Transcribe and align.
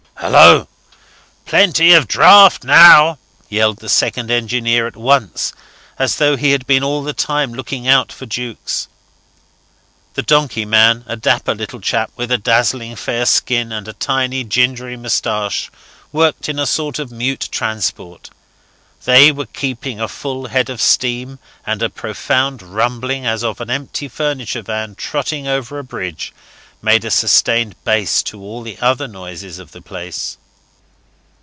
"Hallo! 0.15 0.67
Plenty 1.47 1.93
of 1.93 2.07
draught 2.07 2.63
now," 2.63 3.17
yelled 3.49 3.77
the 3.77 3.89
second 3.89 4.29
engineer 4.29 4.85
at 4.85 4.95
once, 4.95 5.51
as 5.97 6.17
though 6.17 6.37
he 6.37 6.51
had 6.51 6.67
been 6.67 6.83
all 6.83 7.01
the 7.01 7.11
time 7.11 7.51
looking 7.51 7.87
out 7.87 8.11
for 8.11 8.27
Jukes. 8.27 8.87
The 10.13 10.21
donkeyman, 10.21 11.05
a 11.07 11.15
dapper 11.15 11.55
little 11.55 11.79
chap 11.81 12.11
with 12.15 12.31
a 12.31 12.37
dazzling 12.37 12.95
fair 12.97 13.25
skin 13.25 13.71
and 13.71 13.87
a 13.87 13.93
tiny, 13.93 14.43
gingery 14.43 14.95
moustache, 14.95 15.71
worked 16.11 16.47
in 16.47 16.59
a 16.59 16.67
sort 16.67 16.99
of 16.99 17.11
mute 17.11 17.49
transport. 17.51 18.29
They 19.05 19.31
were 19.31 19.47
keeping 19.47 19.99
a 19.99 20.07
full 20.07 20.49
head 20.49 20.69
of 20.69 20.79
steam, 20.79 21.39
and 21.65 21.81
a 21.81 21.89
profound 21.89 22.61
rumbling, 22.61 23.25
as 23.25 23.43
of 23.43 23.59
an 23.59 23.71
empty 23.71 24.07
furniture 24.07 24.61
van 24.61 24.93
trotting 24.93 25.47
over 25.47 25.79
a 25.79 25.83
bridge, 25.83 26.31
made 26.83 27.05
a 27.05 27.11
sustained 27.11 27.75
bass 27.83 28.23
to 28.23 28.41
all 28.41 28.63
the 28.63 28.79
other 28.79 29.07
noises 29.07 29.59
of 29.59 29.71
the 29.71 29.81
place. 29.83 30.35